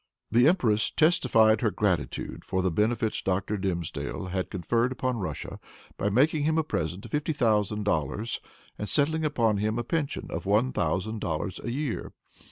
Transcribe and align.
The 0.31 0.47
empress 0.47 0.89
testified 0.89 1.61
her 1.61 1.69
gratitude 1.69 2.43
for 2.43 2.63
the 2.63 2.71
benefits 2.71 3.21
Dr. 3.21 3.55
Dimsdale 3.55 4.29
had 4.29 4.49
conferred 4.49 4.91
upon 4.91 5.17
Russia 5.19 5.59
by 5.95 6.09
making 6.09 6.41
him 6.41 6.57
a 6.57 6.63
present 6.63 7.05
of 7.05 7.11
fifty 7.11 7.33
thousand 7.33 7.83
dollars, 7.83 8.41
and 8.79 8.89
settling 8.89 9.23
upon 9.23 9.57
him 9.57 9.77
a 9.77 9.83
pension 9.83 10.25
of 10.31 10.47
one 10.47 10.73
thousand 10.73 11.19
dollars 11.19 11.59
a 11.63 11.69
year. 11.69 12.13